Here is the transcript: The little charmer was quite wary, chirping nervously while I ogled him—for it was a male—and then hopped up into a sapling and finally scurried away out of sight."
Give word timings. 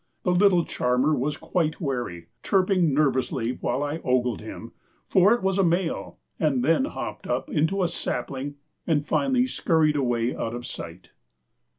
The 0.23 0.31
little 0.33 0.65
charmer 0.65 1.13
was 1.13 1.37
quite 1.37 1.79
wary, 1.79 2.25
chirping 2.41 2.91
nervously 2.91 3.51
while 3.61 3.83
I 3.83 3.99
ogled 4.03 4.41
him—for 4.41 5.31
it 5.35 5.43
was 5.43 5.59
a 5.59 5.63
male—and 5.63 6.65
then 6.65 6.85
hopped 6.85 7.27
up 7.27 7.51
into 7.51 7.83
a 7.83 7.87
sapling 7.87 8.55
and 8.87 9.05
finally 9.05 9.45
scurried 9.45 9.95
away 9.95 10.35
out 10.35 10.55
of 10.55 10.65
sight." 10.65 11.11